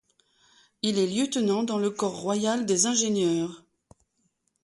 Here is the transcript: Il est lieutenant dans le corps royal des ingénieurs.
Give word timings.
Il 0.81 0.97
est 0.97 1.05
lieutenant 1.05 1.61
dans 1.61 1.77
le 1.77 1.91
corps 1.91 2.19
royal 2.19 2.65
des 2.65 2.87
ingénieurs. 2.87 3.63